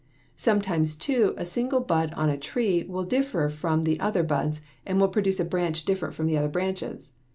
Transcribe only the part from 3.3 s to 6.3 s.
from the other buds and will produce a branch different from